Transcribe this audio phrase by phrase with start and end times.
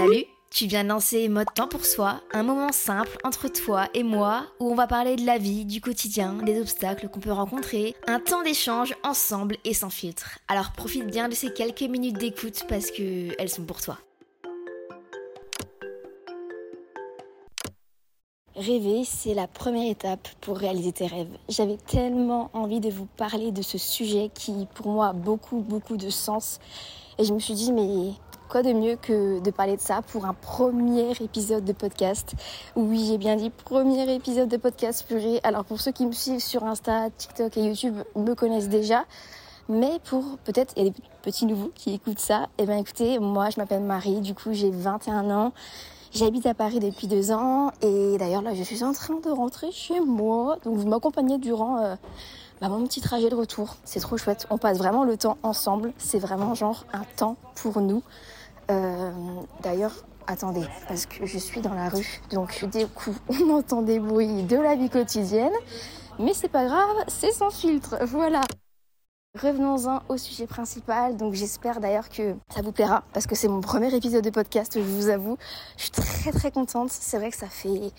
[0.00, 4.02] Salut, tu viens de lancer Mode Temps pour Soi, un moment simple entre toi et
[4.02, 7.94] moi où on va parler de la vie, du quotidien, des obstacles qu'on peut rencontrer,
[8.06, 10.38] un temps d'échange ensemble et sans filtre.
[10.48, 13.98] Alors profite bien de ces quelques minutes d'écoute parce que elles sont pour toi.
[18.56, 21.36] Rêver, c'est la première étape pour réaliser tes rêves.
[21.50, 25.98] J'avais tellement envie de vous parler de ce sujet qui, pour moi, a beaucoup, beaucoup
[25.98, 26.58] de sens.
[27.18, 28.14] Et je me suis dit, mais
[28.50, 32.32] quoi de mieux que de parler de ça pour un premier épisode de podcast?
[32.74, 35.38] Oui, j'ai bien dit premier épisode de podcast purée.
[35.44, 39.04] Alors pour ceux qui me suivent sur Insta, TikTok et YouTube me connaissent déjà.
[39.68, 42.48] Mais pour peut-être, il y a des petits nouveaux qui écoutent ça.
[42.58, 45.52] Eh bien écoutez, moi je m'appelle Marie, du coup j'ai 21 ans.
[46.12, 49.70] J'habite à Paris depuis deux ans et d'ailleurs là je suis en train de rentrer
[49.70, 50.56] chez moi.
[50.64, 51.94] Donc vous m'accompagnez durant euh,
[52.60, 53.76] bah, mon petit trajet de retour.
[53.84, 54.48] C'est trop chouette.
[54.50, 55.92] On passe vraiment le temps ensemble.
[55.98, 58.02] C'est vraiment genre un temps pour nous.
[58.70, 59.10] Euh,
[59.62, 59.92] D'ailleurs,
[60.26, 64.42] attendez, parce que je suis dans la rue, donc du coup, on entend des bruits
[64.44, 65.52] de la vie quotidienne,
[66.18, 68.42] mais c'est pas grave, c'est sans filtre, voilà.
[69.40, 71.16] Revenons-en au sujet principal.
[71.16, 74.72] Donc j'espère d'ailleurs que ça vous plaira parce que c'est mon premier épisode de podcast,
[74.74, 75.36] je vous avoue.
[75.76, 76.90] Je suis très très contente.
[76.90, 77.92] C'est vrai que ça fait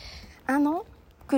[0.49, 0.83] un an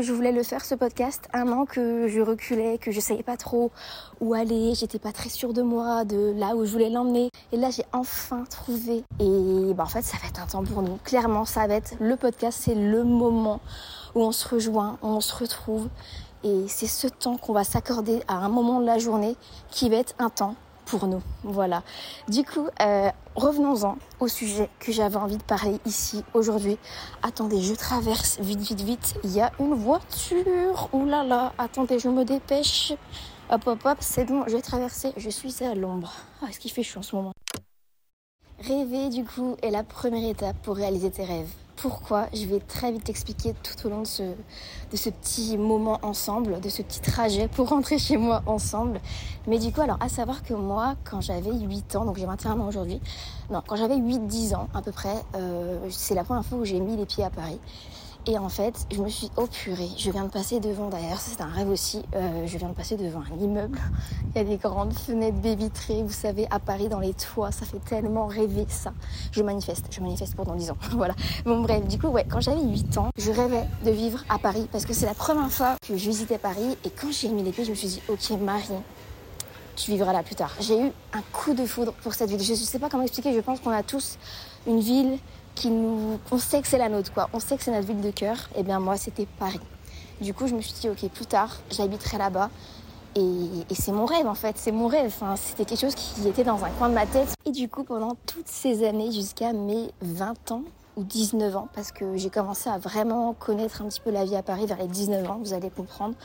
[0.02, 3.38] je voulais le faire ce podcast, un an que je reculais, que je savais pas
[3.38, 3.72] trop
[4.20, 7.30] où aller, j'étais pas très sûre de moi, de là où je voulais l'emmener.
[7.52, 9.04] Et là j'ai enfin trouvé.
[9.20, 10.98] Et bah en fait ça va être un temps pour nous.
[11.04, 13.60] Clairement ça va être le podcast, c'est le moment
[14.16, 15.88] où on se rejoint, où on se retrouve.
[16.44, 19.36] Et c'est ce temps qu'on va s'accorder à un moment de la journée
[19.70, 20.56] qui va être un temps
[20.86, 21.22] pour nous.
[21.44, 21.84] Voilà.
[22.28, 26.78] Du coup, euh, revenons-en au sujet que j'avais envie de parler ici aujourd'hui.
[27.22, 29.16] Attendez, je traverse vite, vite, vite.
[29.24, 30.90] Il y a une voiture.
[30.94, 31.54] Ouh là là.
[31.58, 32.94] Attendez, je me dépêche.
[33.50, 33.98] Hop, hop, hop.
[34.00, 35.14] C'est bon, je vais traverser.
[35.18, 36.12] Je suis à l'ombre.
[36.42, 37.32] Ah, est-ce qu'il fait chaud en ce moment?
[38.60, 41.52] Rêver, du coup, est la première étape pour réaliser tes rêves.
[41.76, 46.70] Pourquoi Je vais très vite t'expliquer tout au long de ce, petit moment ensemble, de
[46.70, 49.02] ce petit trajet pour rentrer chez moi ensemble.
[49.48, 52.60] Mais du coup, alors, à savoir que moi, quand j'avais 8 ans, donc j'ai 21
[52.60, 53.02] ans aujourd'hui,
[53.50, 56.80] non, quand j'avais 8-10 ans à peu près, euh, c'est la première fois où j'ai
[56.80, 57.60] mis les pieds à Paris.
[58.26, 61.42] Et en fait, je me suis oh purée, je viens de passer devant d'ailleurs, c'est
[61.42, 63.78] un rêve aussi, euh, je viens de passer devant un immeuble.
[64.36, 67.52] Il y a des grandes fenêtres baies vitrées, vous savez, à Paris dans les toits,
[67.52, 68.94] ça fait tellement rêver ça.
[69.34, 70.78] Je manifeste, je manifeste pendant 10 ans.
[70.92, 71.16] voilà.
[71.44, 74.70] Bon bref, du coup, ouais, quand j'avais 8 ans, je rêvais de vivre à Paris
[74.72, 77.52] parce que c'est la première fois que je visitais Paris et quand j'ai mis les
[77.52, 78.70] pieds, je me suis dit OK, Marie,
[79.76, 80.54] tu vivras là plus tard.
[80.62, 82.42] J'ai eu un coup de foudre pour cette ville.
[82.42, 84.18] Je ne sais pas comment expliquer, je pense qu'on a tous
[84.66, 85.18] une ville
[85.66, 87.30] on sait que c'est la nôtre, quoi.
[87.34, 88.36] On sait que c'est notre ville de cœur.
[88.56, 89.60] Et eh bien moi, c'était Paris.
[90.22, 92.50] Du coup, je me suis dit, ok, plus tard, j'habiterai là-bas.
[93.16, 94.58] Et, c'est mon rêve, en fait.
[94.58, 95.08] C'est mon rêve.
[95.08, 97.34] Enfin, c'était quelque chose qui était dans un coin de ma tête.
[97.46, 100.64] Et du coup, pendant toutes ces années, jusqu'à mes 20 ans
[100.96, 104.36] ou 19 ans, parce que j'ai commencé à vraiment connaître un petit peu la vie
[104.36, 106.16] à Paris vers les 19 ans, vous allez comprendre.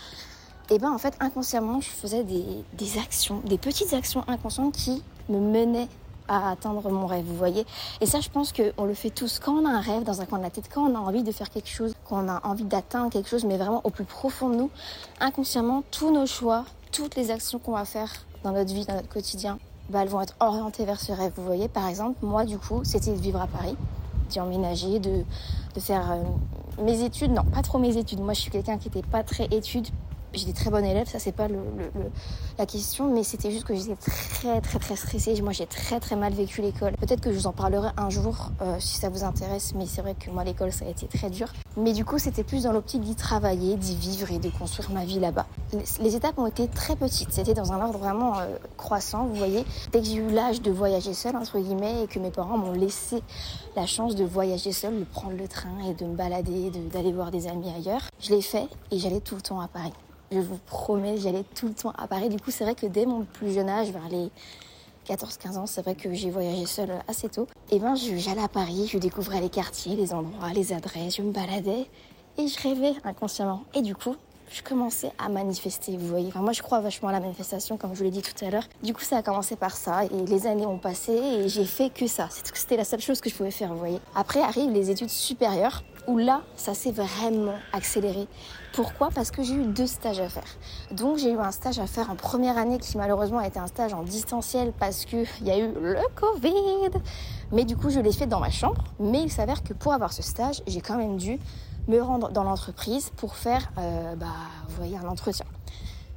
[0.70, 5.38] Et ben en fait, inconsciemment, je faisais des actions, des petites actions inconscientes qui me
[5.38, 5.88] menaient
[6.28, 7.66] à atteindre mon rêve, vous voyez.
[8.00, 10.26] Et ça, je pense qu'on le fait tous quand on a un rêve dans un
[10.26, 12.40] coin de la tête, quand on a envie de faire quelque chose, quand on a
[12.44, 14.70] envie d'atteindre quelque chose, mais vraiment au plus profond de nous,
[15.20, 18.12] inconsciemment, tous nos choix, toutes les actions qu'on va faire
[18.44, 19.58] dans notre vie, dans notre quotidien,
[19.90, 21.32] bah, elles vont être orientées vers ce rêve.
[21.36, 23.76] Vous voyez, par exemple, moi, du coup, c'était de vivre à Paris,
[24.28, 25.24] d'y emménager, de,
[25.74, 27.32] de faire euh, mes études.
[27.32, 28.20] Non, pas trop mes études.
[28.20, 29.88] Moi, je suis quelqu'un qui n'était pas très études
[30.34, 31.48] j'étais très bonne élève, ça c'est pas
[32.58, 35.40] la question, mais c'était juste que j'étais très très très stressée.
[35.42, 36.92] Moi j'ai très très mal vécu l'école.
[36.98, 40.02] Peut-être que je vous en parlerai un jour euh, si ça vous intéresse, mais c'est
[40.02, 41.48] vrai que moi l'école ça a été très dur.
[41.76, 45.04] Mais du coup, c'était plus dans l'optique d'y travailler, d'y vivre et de construire ma
[45.04, 45.46] vie là-bas.
[46.00, 47.32] Les étapes ont été très petites.
[47.32, 49.64] C'était dans un ordre vraiment euh, croissant, vous voyez.
[49.92, 52.72] Dès que j'ai eu l'âge de voyager seule, entre guillemets, et que mes parents m'ont
[52.72, 53.22] laissé
[53.76, 57.30] la chance de voyager seule, de prendre le train et de me balader, d'aller voir
[57.30, 59.92] des amis ailleurs, je l'ai fait et j'allais tout le temps à Paris.
[60.32, 62.28] Je vous promets, j'allais tout le temps à Paris.
[62.28, 64.30] Du coup, c'est vrai que dès mon plus jeune âge, vers les
[65.08, 67.46] 14-15 ans, c'est vrai que j'ai voyagé seule assez tôt.
[67.70, 71.32] Et ben, j'allais à Paris, je découvrais les quartiers, les endroits, les adresses, je me
[71.32, 71.86] baladais
[72.36, 73.62] et je rêvais inconsciemment.
[73.74, 74.16] Et du coup,
[74.50, 76.30] je commençais à manifester, vous voyez.
[76.34, 78.64] Moi, je crois vachement à la manifestation, comme je vous l'ai dit tout à l'heure.
[78.82, 81.90] Du coup, ça a commencé par ça, et les années ont passé, et j'ai fait
[81.90, 82.28] que ça.
[82.30, 84.00] C'était la seule chose que je pouvais faire, vous voyez.
[84.14, 88.26] Après arrivent les études supérieures, où là, ça s'est vraiment accéléré.
[88.72, 89.10] Pourquoi?
[89.14, 90.56] Parce que j'ai eu deux stages à faire.
[90.90, 93.66] Donc, j'ai eu un stage à faire en première année, qui malheureusement a été un
[93.66, 96.98] stage en distanciel, parce qu'il y a eu le Covid.
[97.52, 98.82] Mais du coup, je l'ai fait dans ma chambre.
[98.98, 101.38] Mais il s'avère que pour avoir ce stage, j'ai quand même dû
[101.88, 104.26] me rendre dans l'entreprise pour faire, euh, bah,
[104.68, 105.46] vous voyez, un entretien.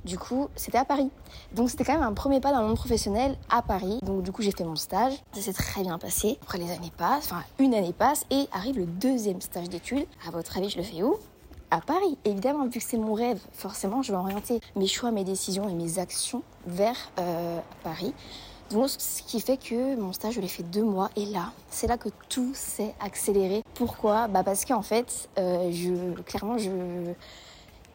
[0.06, 1.10] Du coup, c'était à Paris.
[1.54, 4.00] Donc c'était quand même un premier pas dans le monde professionnel à Paris.
[4.04, 5.14] Donc du coup, j'ai fait mon stage.
[5.34, 6.40] Ça s'est très bien passé.
[6.42, 10.06] Après, les années passent, enfin, une année passe et arrive le deuxième stage d'études.
[10.28, 11.18] À votre avis, je le fais où?
[11.70, 12.18] À Paris.
[12.26, 15.74] Évidemment, vu que c'est mon rêve, forcément, je vais orienter mes choix, mes décisions et
[15.74, 18.14] mes actions vers euh, Paris.
[18.72, 21.10] Donc, ce qui fait que mon stage, je l'ai fait deux mois.
[21.16, 23.64] Et là, c'est là que tout s'est accéléré.
[23.74, 24.28] Pourquoi?
[24.28, 26.70] Bah Parce qu'en fait, euh, je, clairement, je,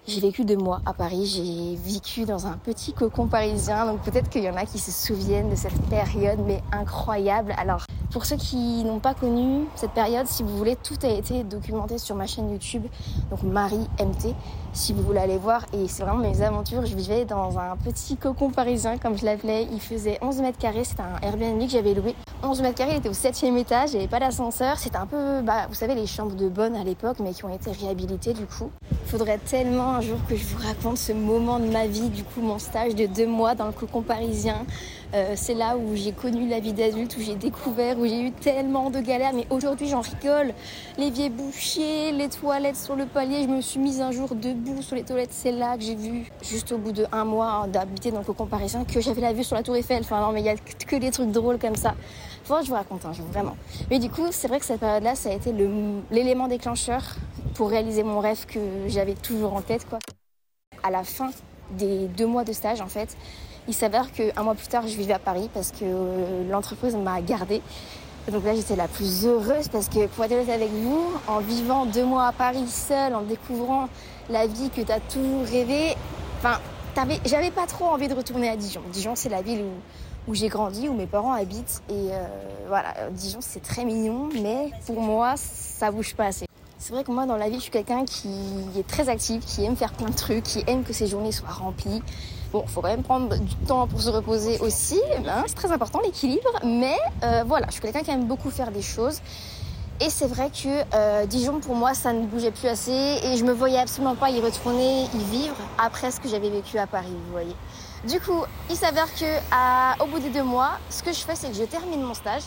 [0.07, 1.27] j'ai vécu deux mois à Paris.
[1.27, 3.87] J'ai vécu dans un petit cocon parisien.
[3.87, 7.53] Donc, peut-être qu'il y en a qui se souviennent de cette période, mais incroyable.
[7.59, 11.43] Alors, pour ceux qui n'ont pas connu cette période, si vous voulez, tout a été
[11.43, 12.85] documenté sur ma chaîne YouTube,
[13.31, 14.35] donc Marie MT,
[14.73, 15.67] si vous voulez aller voir.
[15.73, 16.87] Et c'est vraiment mes aventures.
[16.87, 19.67] Je vivais dans un petit cocon parisien, comme je l'appelais.
[19.73, 20.85] Il faisait 11 mètres carrés.
[20.85, 22.15] C'était un Airbnb que j'avais loué.
[22.43, 23.91] 11 mètres carrés, il était au 7 étage.
[23.91, 24.79] Il n'y avait pas d'ascenseur.
[24.79, 27.55] C'était un peu, bah, vous savez, les chambres de bonne à l'époque, mais qui ont
[27.55, 28.71] été réhabilitées du coup.
[29.07, 32.41] Faudrait tellement un jour que je vous raconte ce moment de ma vie, du coup,
[32.41, 34.67] mon stage de deux mois dans le cocon parisien.
[35.15, 38.33] Euh, c'est là où j'ai connu la vie d'adulte, où j'ai découvert, où j'ai eu
[38.33, 39.33] tellement de galères.
[39.35, 40.53] Mais aujourd'hui, j'en rigole.
[40.99, 43.43] L'évier bouché, les toilettes sur le palier.
[43.45, 45.33] Je me suis mise un jour debout sur les toilettes.
[45.33, 48.25] C'est là que j'ai vu, juste au bout de un mois hein, d'habiter dans le
[48.25, 50.01] cocon parisien, que j'avais la vue sur la Tour Eiffel.
[50.01, 51.95] Enfin, non, mais il n'y a que des trucs drôles comme ça.
[52.49, 53.57] Que je vous raconte jour, vraiment.
[53.91, 55.53] Mais du coup, c'est vrai que cette période-là, ça a été
[56.13, 57.03] l'élément déclencheur
[57.55, 59.99] pour réaliser mon rêve que j'avais toujours en tête, quoi.
[60.85, 61.31] À la fin
[61.73, 63.17] des deux mois de stage, en fait,
[63.69, 67.21] il s'avère qu'un mois plus tard, je vivais à Paris parce que euh, l'entreprise m'a
[67.21, 67.63] gardée.
[68.31, 71.87] Donc là, j'étais la plus heureuse parce que pour être honnête avec vous, en vivant
[71.87, 73.89] deux mois à Paris seule, en découvrant
[74.31, 75.95] la vie que tu as toujours rêvé,
[76.39, 76.59] enfin,
[77.25, 78.83] j'avais pas trop envie de retourner à Dijon.
[78.93, 79.65] Dijon, c'est la ville
[80.27, 81.83] où, j'ai grandi, où mes parents habitent.
[81.89, 82.27] Et euh,
[82.67, 86.47] voilà, Dijon, c'est très mignon, mais pour moi, ça bouge pas assez.
[86.79, 88.29] C'est vrai que moi, dans la vie, je suis quelqu'un qui
[88.77, 91.49] est très actif, qui aime faire plein de trucs, qui aime que ses journées soient
[91.49, 92.03] remplies.
[92.53, 95.01] Bon, il faut quand même prendre du temps pour se reposer aussi.
[95.25, 96.51] Ben, c'est très important l'équilibre.
[96.65, 99.21] Mais euh, voilà, je suis quelqu'un qui aime beaucoup faire des choses.
[100.01, 103.19] Et c'est vrai que euh, Dijon, pour moi, ça ne bougeait plus assez.
[103.23, 106.79] Et je me voyais absolument pas y retourner, y vivre après ce que j'avais vécu
[106.79, 107.57] à Paris, vous voyez.
[108.07, 111.49] Du coup, il s'avère que au bout des deux mois, ce que je fais, c'est
[111.49, 112.43] que je termine mon stage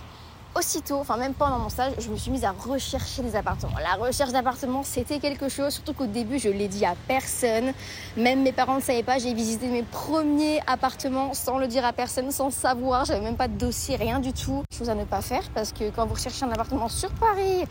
[0.56, 3.78] aussitôt, enfin même pendant mon stage, je me suis mise à rechercher des appartements.
[3.80, 7.74] La recherche d'appartements, c'était quelque chose, surtout qu'au début, je l'ai dit à personne.
[8.18, 9.20] Même mes parents ne savaient pas.
[9.20, 13.06] J'ai visité mes premiers appartements sans le dire à personne, sans savoir.
[13.06, 14.64] J'avais même pas de dossier, rien du tout.
[14.76, 17.66] Chose à ne pas faire parce que quand vous recherchez un appartement sur Paris,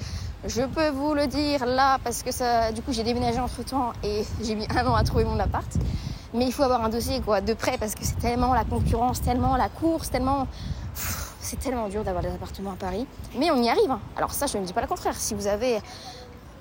[0.46, 3.92] je peux vous le dire là parce que ça, du coup, j'ai déménagé entre temps
[4.04, 5.68] et j'ai mis un an à trouver mon appart.
[6.34, 9.22] Mais il faut avoir un dossier quoi, de près parce que c'est tellement la concurrence,
[9.22, 10.46] tellement la course, tellement
[11.48, 13.06] c'est tellement dur d'avoir des appartements à Paris.
[13.38, 13.90] Mais on y arrive.
[13.90, 14.00] Hein.
[14.16, 15.16] Alors ça, je ne dis pas le contraire.
[15.16, 15.78] Si vous avez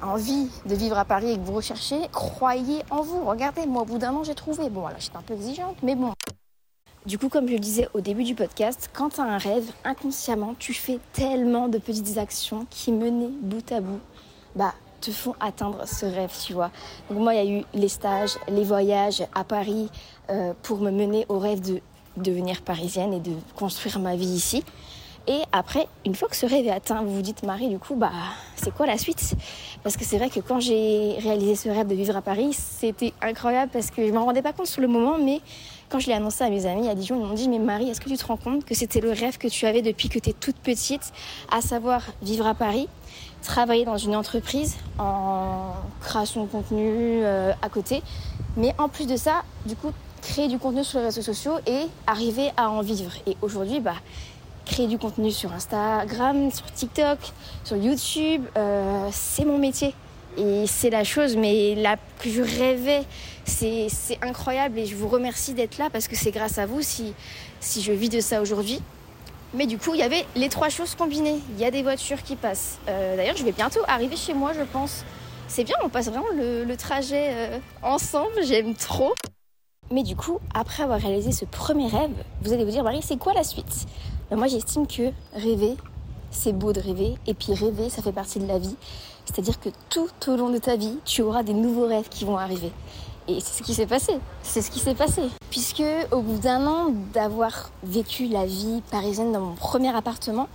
[0.01, 3.25] envie de vivre à Paris et que vous recherchez, croyez en vous.
[3.25, 4.69] Regardez, moi, au bout d'un an, j'ai trouvé.
[4.69, 6.13] Bon, voilà, j'étais un peu exigeante, mais bon.
[7.05, 9.69] Du coup, comme je le disais au début du podcast, quand tu as un rêve,
[9.83, 13.99] inconsciemment, tu fais tellement de petites actions qui, menées bout à bout,
[14.55, 16.71] bah, te font atteindre ce rêve, tu vois.
[17.09, 19.89] Donc moi, il y a eu les stages, les voyages à Paris
[20.29, 21.81] euh, pour me mener au rêve de
[22.17, 24.63] devenir parisienne et de construire ma vie ici.
[25.29, 27.95] Et après, une fois que ce rêve est atteint, vous vous dites, Marie, du coup,
[27.95, 28.11] bah,
[28.55, 29.35] c'est quoi la suite?
[29.83, 33.13] Parce que c'est vrai que quand j'ai réalisé ce rêve de vivre à Paris, c'était
[33.21, 35.41] incroyable parce que je m'en rendais pas compte sur le moment, mais
[35.89, 37.99] quand je l'ai annoncé à mes amis à Dijon, ils m'ont dit, mais Marie, est-ce
[37.99, 40.29] que tu te rends compte que c'était le rêve que tu avais depuis que tu
[40.29, 41.11] es toute petite,
[41.51, 42.87] à savoir vivre à Paris,
[43.41, 48.01] travailler dans une entreprise en création de contenu euh, à côté,
[48.55, 49.91] mais en plus de ça, du coup,
[50.27, 53.11] créer du contenu sur les réseaux sociaux et arriver à en vivre.
[53.25, 53.95] Et aujourd'hui, bah,
[54.65, 57.17] créer du contenu sur Instagram, sur TikTok,
[57.63, 59.93] sur YouTube, euh, c'est mon métier.
[60.37, 61.75] Et c'est la chose mais
[62.19, 63.03] que je rêvais.
[63.45, 63.89] C'est
[64.21, 67.13] incroyable et je vous remercie d'être là parce que c'est grâce à vous si,
[67.59, 68.79] si je vis de ça aujourd'hui.
[69.53, 71.39] Mais du coup, il y avait les trois choses combinées.
[71.55, 72.77] Il y a des voitures qui passent.
[72.89, 75.05] Euh, d'ailleurs, je vais bientôt arriver chez moi, je pense.
[75.47, 79.13] C'est bien, on passe vraiment le, trajet euh, ensemble, j'aime trop.
[79.89, 83.17] Mais du coup, après avoir réalisé ce premier rêve, vous allez vous dire, Marie, c'est
[83.17, 83.85] quoi la suite?
[84.29, 85.77] Ben, Moi, j'estime que rêver,
[86.29, 87.15] c'est beau de rêver.
[87.25, 88.75] Et puis rêver, ça fait partie de la vie.
[89.25, 92.37] C'est-à-dire que tout au long de ta vie, tu auras des nouveaux rêves qui vont
[92.37, 92.71] arriver.
[93.29, 94.13] Et c'est ce qui s'est passé.
[94.41, 95.21] C'est ce qui s'est passé.
[95.49, 100.47] Puisque au bout d'un an d'avoir vécu la vie parisienne dans mon premier appartement,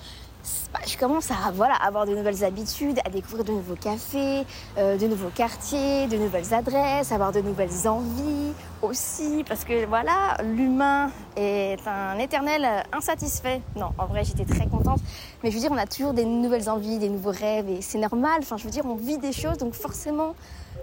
[0.86, 4.44] je commence à voilà, avoir de nouvelles habitudes, à découvrir de nouveaux cafés,
[4.78, 10.36] euh, de nouveaux quartiers, de nouvelles adresses, avoir de nouvelles envies aussi, parce que voilà,
[10.42, 13.60] l'humain est un éternel insatisfait.
[13.76, 15.00] Non, en vrai, j'étais très contente,
[15.42, 17.98] mais je veux dire, on a toujours des nouvelles envies, des nouveaux rêves, et c'est
[17.98, 18.40] normal.
[18.40, 20.34] Enfin, je veux dire, on vit des choses, donc forcément,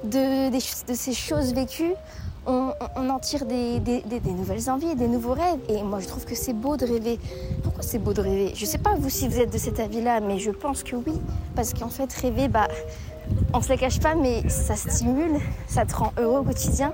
[0.04, 1.94] de ces choses vécues,
[2.50, 3.80] on, en tire des,
[4.26, 5.60] nouvelles envies, des nouveaux rêves.
[5.70, 7.20] Et moi, je trouve que c'est beau de rêver.
[7.64, 8.54] Pourquoi c'est beau de rêver?
[8.56, 10.96] Je ne sais pas vous si vous êtes de cet avis-là, mais je pense que
[10.96, 11.14] oui.
[11.56, 12.68] Parce qu'en fait, rêver, bah,
[13.54, 16.94] on se la cache pas, mais ça stimule, ça te rend heureux au quotidien.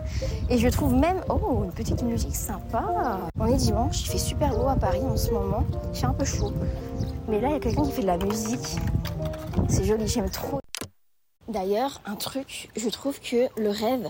[0.50, 3.21] Et je trouve même, oh, une petite musique sympa.
[3.39, 5.63] On est dimanche, il fait super beau à Paris en ce moment.
[5.93, 6.51] Fait un peu chaud.
[7.29, 8.77] Mais là, il y a quelqu'un qui fait de la musique.
[9.69, 10.59] C'est joli, j'aime trop.
[11.47, 14.09] D'ailleurs, un truc, je trouve que le rêve,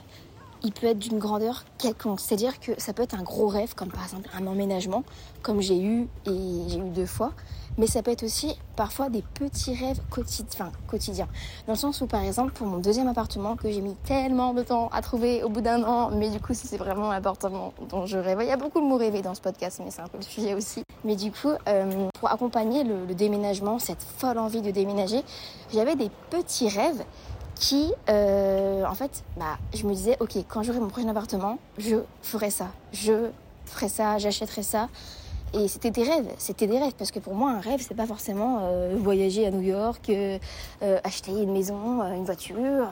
[0.63, 2.19] il peut être d'une grandeur quelconque.
[2.19, 5.03] C'est-à-dire que ça peut être un gros rêve, comme par exemple un emménagement,
[5.41, 7.31] comme j'ai eu et j'ai eu deux fois.
[7.77, 11.27] Mais ça peut être aussi parfois des petits rêves quotidiens.
[11.67, 14.63] Dans le sens où, par exemple, pour mon deuxième appartement, que j'ai mis tellement de
[14.63, 18.17] temps à trouver au bout d'un an, mais du coup, c'est vraiment l'appartement dont je
[18.17, 18.39] rêve.
[18.41, 20.23] Il y a beaucoup de mots rêvés dans ce podcast, mais c'est un peu le
[20.23, 20.83] sujet aussi.
[21.03, 25.21] Mais du coup, euh, pour accompagner le déménagement, cette folle envie de déménager,
[25.73, 27.03] j'avais des petits rêves
[27.55, 31.97] qui, euh, en fait, bah, je me disais, ok, quand j'aurai mon prochain appartement, je
[32.21, 33.29] ferai ça, je
[33.65, 34.89] ferai ça, j'achèterai ça.
[35.53, 38.05] Et c'était des rêves, c'était des rêves, parce que pour moi, un rêve, c'est pas
[38.05, 40.37] forcément euh, voyager à New York, euh,
[41.05, 42.89] acheter une maison, une voiture,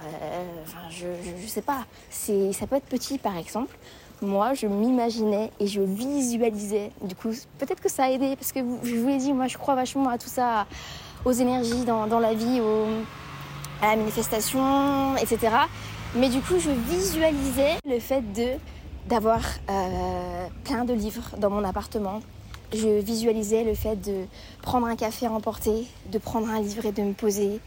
[0.63, 1.07] enfin, je,
[1.41, 1.85] je, sais pas.
[2.09, 3.77] C'est, ça peut être petit, par exemple.
[4.21, 6.91] Moi, je m'imaginais et je visualisais.
[7.01, 9.57] Du coup, peut-être que ça a aidé, parce que je vous l'ai dit, moi, je
[9.57, 10.65] crois vachement à tout ça,
[11.25, 12.87] aux énergies dans, dans la vie, aux
[13.83, 15.55] à la manifestation, etc.
[16.15, 18.53] Mais du coup, je visualisais le fait de
[19.09, 22.21] d'avoir euh, plein de livres dans mon appartement.
[22.71, 24.23] Je visualisais le fait de
[24.61, 27.59] prendre un café à emporter, de prendre un livre et de me poser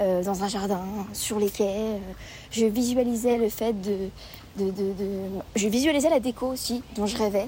[0.00, 1.64] euh, dans un jardin, sur les quais.
[1.68, 1.98] Euh,
[2.50, 4.08] je visualisais le fait de,
[5.54, 7.46] Je visualisais la déco aussi, dont je rêvais.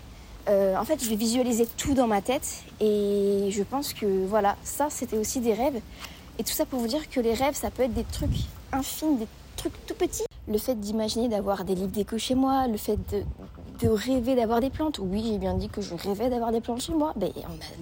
[0.48, 5.18] en fait, je visualisais tout dans ma tête et je pense que voilà, ça c'était
[5.18, 5.80] aussi des rêves
[6.38, 9.18] et tout ça pour vous dire que les rêves, ça peut être des trucs infimes,
[9.18, 10.24] des trucs tout petits.
[10.48, 14.70] Le fait d'imaginer d'avoir des livres déco chez moi, le fait de, rêver d'avoir des
[14.70, 14.98] plantes.
[14.98, 17.12] Oui, j'ai bien dit que je rêvais d'avoir des plantes chez moi.
[17.16, 17.30] Ben,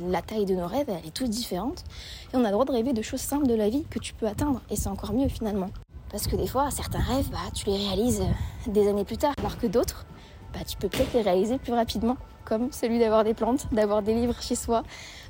[0.08, 1.84] la taille de nos rêves, elle est toute différente.
[2.32, 4.12] Et on a le droit de rêver de choses simples de la vie que tu
[4.14, 4.60] peux atteindre.
[4.70, 5.70] Et c'est encore mieux finalement.
[6.10, 8.22] Parce que des fois, certains rêves, bah, tu les réalises
[8.66, 9.34] des années plus tard.
[9.38, 10.04] Alors que d'autres,
[10.52, 14.12] bah, tu peux peut-être les réaliser plus rapidement comme celui d'avoir des plantes, d'avoir des
[14.12, 14.82] livres chez soi,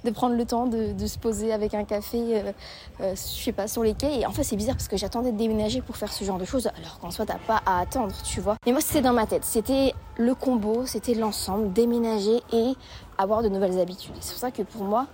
[0.05, 2.53] de prendre le temps de, se poser avec un café, euh,
[3.01, 4.21] euh, je sais pas, sur les quais.
[4.21, 6.47] Et en fait, c'est bizarre parce que j'attendais de déménager pour faire ce genre de
[6.47, 8.57] choses, alors qu'en soi, t'as pas à attendre, tu vois.
[8.65, 9.45] Mais moi, c'était dans ma tête.
[9.45, 12.73] C'était le combo, c'était l'ensemble, déménager et
[13.19, 14.15] avoir de nouvelles habitudes.
[14.21, 15.07] C'est pour ça que pour moi,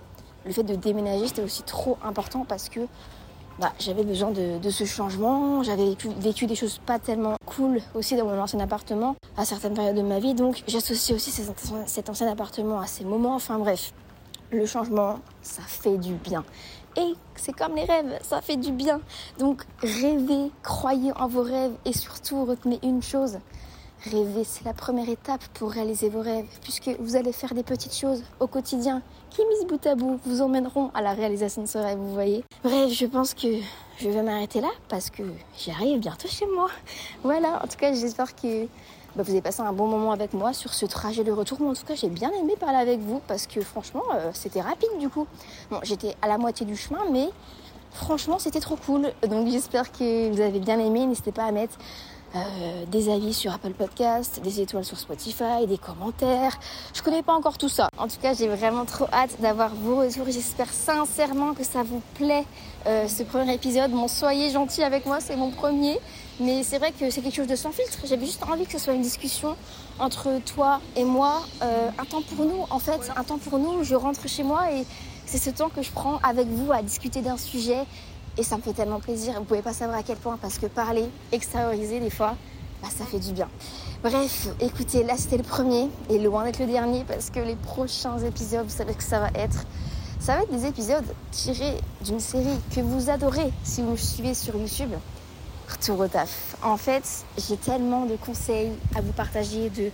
[0.45, 2.79] le fait de déménager, c'était aussi trop important parce que
[3.59, 5.63] bah, j'avais besoin de, ce changement.
[5.63, 9.95] J'avais vécu, des choses pas tellement cool aussi dans mon ancien appartement à certaines périodes
[9.95, 10.33] de ma vie.
[10.33, 13.35] Donc j'associe aussi cet ancien appartement à ces moments.
[13.35, 13.93] Enfin bref,
[14.51, 16.43] le changement, ça fait du bien.
[16.97, 19.01] Et c'est comme les rêves, ça fait du bien.
[19.39, 23.39] Donc rêvez, croyez en vos rêves et surtout retenez une chose.
[24.11, 27.95] Rêver, c'est la première étape pour réaliser vos rêves, puisque vous allez faire des petites
[27.95, 31.77] choses au quotidien qui, mises bout à bout, vous emmèneront à la réalisation de ce
[31.77, 32.43] rêve, vous voyez.
[32.63, 33.47] Bref, je pense que
[33.97, 35.23] je vais m'arrêter là, parce que
[35.57, 36.69] j'arrive bientôt chez moi.
[37.23, 38.65] Voilà, en tout cas, j'espère que
[39.15, 41.61] bah, vous avez passé un bon moment avec moi sur ce trajet de retour.
[41.61, 44.89] En tout cas, j'ai bien aimé parler avec vous, parce que franchement, euh, c'était rapide
[44.99, 45.27] du coup.
[45.69, 47.29] Bon, j'étais à la moitié du chemin, mais
[47.91, 49.11] franchement, c'était trop cool.
[49.27, 51.05] Donc j'espère que vous avez bien aimé.
[51.05, 51.77] N'hésitez pas à mettre
[52.35, 56.59] euh, des avis sur Apple Podcast, des étoiles sur Spotify, des commentaires.
[56.93, 57.89] Je connais pas encore tout ça.
[57.97, 60.25] En tout cas, j'ai vraiment trop hâte d'avoir vos retours.
[60.27, 62.43] J'espère sincèrement que ça vous plaît
[62.85, 63.91] euh, ce premier épisode.
[63.91, 65.97] Bon, soyez gentils avec moi, c'est mon premier.
[66.39, 67.99] Mais c'est vrai que c'est quelque chose de sans filtre.
[68.05, 69.55] J'avais juste envie que ce soit une discussion
[69.97, 71.41] entre toi et moi.
[71.61, 73.09] Euh, un temps pour nous, en fait.
[73.15, 73.83] Un temps pour nous.
[73.83, 74.85] Je rentre chez moi et
[75.25, 77.85] c'est ce temps que je prends avec vous à discuter d'un sujet
[78.37, 79.33] Et ça me fait tellement plaisir.
[79.37, 82.35] Vous pouvez pas savoir à quel point parce que parler, extérioriser des fois,
[82.81, 83.49] bah, ça fait du bien.
[84.03, 88.19] Bref, écoutez, là c'était le premier et loin d'être le dernier parce que les prochains
[88.19, 89.65] épisodes, vous savez que ça va être.
[90.19, 94.33] Ça va être des épisodes tirés d'une série que vous adorez si vous me suivez
[94.33, 94.91] sur YouTube.
[95.69, 96.55] Retour au taf.
[96.63, 97.03] En fait,
[97.37, 99.91] j'ai tellement de conseils à vous partager, de,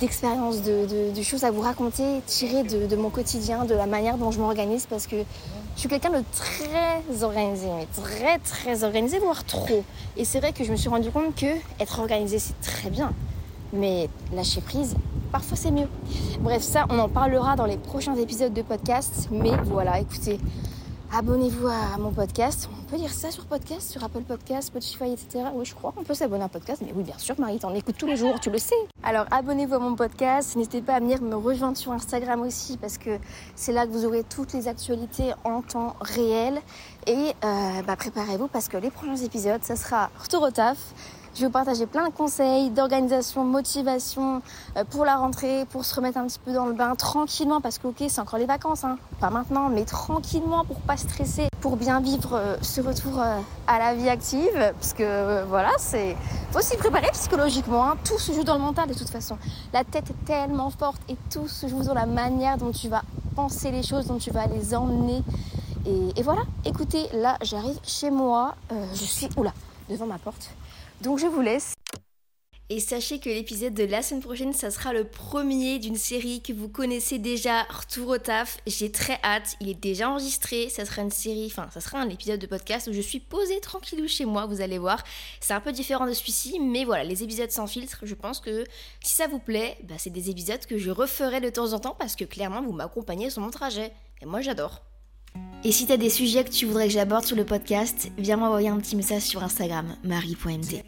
[0.00, 4.30] d'expériences, de, de, choses à vous raconter, tirées de, mon quotidien, de la manière dont
[4.30, 5.16] je m'organise, parce que
[5.74, 9.84] je suis quelqu'un de très organisé, mais très très organisé, voire trop.
[10.16, 11.46] Et c'est vrai que je me suis rendu compte que
[11.80, 13.12] être organisé c'est très bien,
[13.72, 14.94] mais lâcher prise,
[15.30, 15.88] parfois c'est mieux.
[16.40, 19.28] Bref, ça, on en parlera dans les prochains épisodes de podcast.
[19.30, 20.38] Mais voilà, écoutez,
[21.12, 22.68] abonnez-vous à mon podcast.
[22.80, 25.44] On peut dire ça sur podcast, sur Apple Podcast, Spotify, etc.
[25.54, 26.82] Oui, je crois qu'on peut s'abonner à un podcast.
[26.84, 28.74] Mais oui, bien sûr, Marie, t'en écoutes tous les jours, tu le sais.
[29.02, 30.56] Alors, abonnez-vous à mon podcast.
[30.56, 33.18] N'hésitez pas à venir me rejoindre sur Instagram aussi, parce que
[33.54, 36.60] c'est là que vous aurez toutes les actualités en temps réel.
[37.06, 40.78] Et euh, bah, préparez-vous, parce que les prochains épisodes, ça sera retour au taf.
[41.34, 44.42] Je vais vous partager plein de conseils d'organisation, motivation
[44.76, 47.78] euh, pour la rentrée, pour se remettre un petit peu dans le bain tranquillement parce
[47.78, 48.98] que ok c'est encore les vacances, hein.
[49.18, 53.78] pas maintenant, mais tranquillement pour pas stresser, pour bien vivre euh, ce retour euh, à
[53.78, 56.18] la vie active, parce que voilà c'est
[56.50, 57.82] faut s'y préparer psychologiquement.
[57.82, 57.96] Hein.
[58.04, 59.38] Tout se joue dans le mental de toute façon.
[59.72, 63.04] La tête est tellement forte et tout se joue dans la manière dont tu vas
[63.34, 65.22] penser les choses, dont tu vas les emmener.
[65.86, 66.42] Et, voilà.
[66.66, 68.54] Écoutez, là j'arrive chez moi,
[68.92, 69.54] je suis oula
[69.88, 70.50] devant ma porte.
[71.02, 71.74] Donc je vous laisse.
[72.68, 76.52] Et sachez que l'épisode de la semaine prochaine, ça sera le premier d'une série que
[76.52, 78.58] vous connaissez déjà, Retour au taf.
[78.66, 80.68] J'ai très hâte, il est déjà enregistré.
[80.70, 83.60] Ça sera une série, enfin, ça sera un épisode de podcast où je suis posée
[83.60, 85.02] tranquillou chez moi, vous allez voir.
[85.40, 88.64] C'est un peu différent de celui-ci, mais voilà, les épisodes sans filtre, je pense que
[89.02, 91.96] si ça vous plaît, bah, c'est des épisodes que je referai de temps en temps
[91.98, 93.92] parce que clairement, vous m'accompagnez sur mon trajet.
[94.22, 94.82] Et moi, j'adore.
[95.64, 98.68] Et si t'as des sujets que tu voudrais que j'aborde sur le podcast, viens m'envoyer
[98.68, 100.82] un petit message sur Instagram, marie.mt.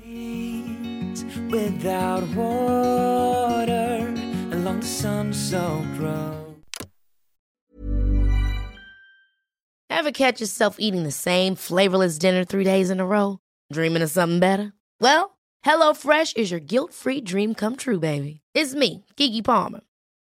[9.91, 13.39] Ever catch yourself eating the same flavorless dinner three days in a row?
[13.73, 14.73] Dreaming of something better?
[15.01, 18.41] Well, HelloFresh is your guilt-free dream come true, baby.
[18.55, 19.81] It's me, Kiki Palmer.